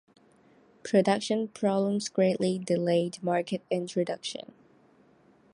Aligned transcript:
Production 0.81 1.49
problems 1.49 2.09
greatly 2.09 2.57
delayed 2.57 3.21
market 3.21 3.61
introduction. 3.69 4.51